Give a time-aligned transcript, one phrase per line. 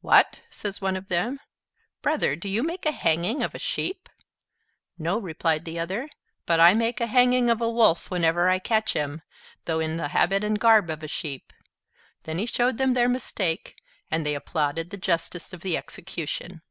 [0.00, 1.38] "What!" says one of them,
[2.02, 4.08] "brother, do you make hanging of a sheep?"
[4.98, 6.08] "No," replied the other,
[6.44, 9.22] "but I make hanging of a Wolf whenever I catch him,
[9.66, 11.52] though in the habit and garb of a sheep."
[12.24, 13.76] Then he showed them their mistake,
[14.10, 16.62] and they applauded the justice of the execution.